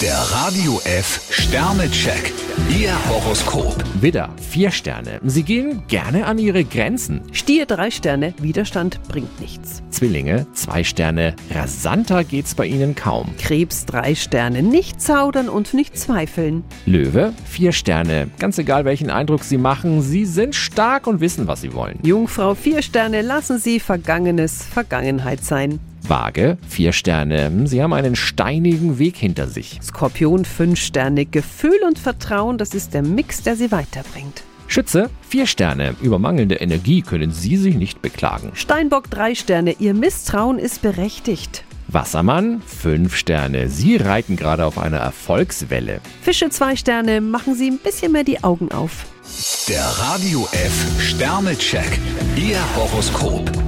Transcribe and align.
Der 0.00 0.14
Radio 0.14 0.80
F 0.84 1.26
Sternecheck. 1.28 2.32
Ihr 2.70 2.92
Horoskop. 3.08 3.74
Widder, 4.00 4.30
vier 4.48 4.70
Sterne. 4.70 5.18
Sie 5.24 5.42
gehen 5.42 5.82
gerne 5.88 6.26
an 6.26 6.38
ihre 6.38 6.62
Grenzen. 6.62 7.22
Stier 7.32 7.66
drei 7.66 7.90
Sterne, 7.90 8.32
Widerstand 8.40 9.00
bringt 9.08 9.40
nichts. 9.40 9.82
Zwillinge, 9.90 10.46
zwei 10.52 10.84
Sterne. 10.84 11.34
Rasanter 11.50 12.22
geht's 12.22 12.54
bei 12.54 12.66
ihnen 12.66 12.94
kaum. 12.94 13.34
Krebs 13.38 13.86
drei 13.86 14.14
Sterne, 14.14 14.62
nicht 14.62 15.02
zaudern 15.02 15.48
und 15.48 15.74
nicht 15.74 15.98
zweifeln. 15.98 16.62
Löwe, 16.86 17.32
vier 17.44 17.72
Sterne. 17.72 18.30
Ganz 18.38 18.56
egal 18.58 18.84
welchen 18.84 19.10
Eindruck 19.10 19.42
sie 19.42 19.58
machen, 19.58 20.00
sie 20.02 20.26
sind 20.26 20.54
stark 20.54 21.08
und 21.08 21.20
wissen, 21.20 21.48
was 21.48 21.62
sie 21.62 21.74
wollen. 21.74 21.98
Jungfrau 22.04 22.54
vier 22.54 22.82
Sterne, 22.82 23.22
lassen 23.22 23.58
Sie 23.58 23.80
Vergangenes 23.80 24.62
Vergangenheit 24.62 25.42
sein. 25.42 25.80
Waage, 26.08 26.58
vier 26.68 26.92
Sterne. 26.92 27.50
Sie 27.66 27.82
haben 27.82 27.92
einen 27.92 28.16
steinigen 28.16 28.98
Weg 28.98 29.16
hinter 29.16 29.46
sich. 29.46 29.78
Skorpion 29.82 30.44
fünf 30.44 30.78
Sterne, 30.78 31.26
Gefühl 31.26 31.78
und 31.86 31.98
Vertrauen, 31.98 32.58
das 32.58 32.74
ist 32.74 32.94
der 32.94 33.02
Mix, 33.02 33.42
der 33.42 33.56
Sie 33.56 33.70
weiterbringt. 33.70 34.42
Schütze, 34.66 35.10
vier 35.28 35.46
Sterne. 35.46 35.96
Über 36.02 36.18
mangelnde 36.18 36.56
Energie 36.56 37.02
können 37.02 37.32
Sie 37.32 37.56
sich 37.56 37.74
nicht 37.74 38.02
beklagen. 38.02 38.50
Steinbock 38.54 39.10
drei 39.10 39.34
Sterne, 39.34 39.76
Ihr 39.78 39.94
Misstrauen 39.94 40.58
ist 40.58 40.82
berechtigt. 40.82 41.64
Wassermann, 41.88 42.60
fünf 42.66 43.16
Sterne. 43.16 43.70
Sie 43.70 43.96
reiten 43.96 44.36
gerade 44.36 44.66
auf 44.66 44.78
einer 44.78 44.98
Erfolgswelle. 44.98 46.00
Fische 46.20 46.50
zwei 46.50 46.76
Sterne, 46.76 47.22
machen 47.22 47.54
Sie 47.54 47.70
ein 47.70 47.78
bisschen 47.78 48.12
mehr 48.12 48.24
die 48.24 48.44
Augen 48.44 48.70
auf. 48.72 49.06
Der 49.68 49.84
Radio 49.84 50.46
F 50.52 50.86
Sternecheck. 51.00 51.98
Ihr 52.36 52.58
Horoskop. 52.76 53.67